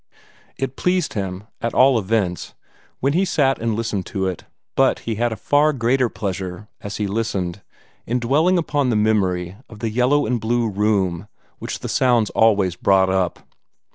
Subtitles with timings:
[0.57, 2.55] It pleased him, at all events,
[3.01, 6.97] when he sat and listened to it; but he had a far greater pleasure, as
[6.97, 7.61] he listened,
[8.07, 11.27] in dwelling upon the memories of the yellow and blue room
[11.59, 13.47] which the sounds always brought up.